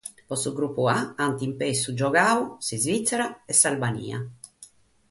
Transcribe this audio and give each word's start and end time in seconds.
Pro 0.27 0.35
su 0.43 0.51
grupu 0.59 0.83
A 0.93 0.95
ant 1.25 1.39
in 1.47 1.53
pessu 1.59 1.89
giogadu 1.99 2.43
s'Isvìtzera 2.65 3.27
e 3.51 3.53
s'Albania. 3.59 4.19